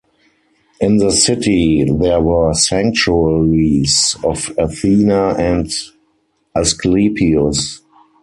In 0.79 0.97
the 0.97 1.11
city 1.11 1.83
there 1.85 2.19
were 2.19 2.55
sanctuaries 2.55 4.15
of 4.23 4.49
Athena 4.57 5.35
and 5.37 5.71
Asclepius. 6.55 7.81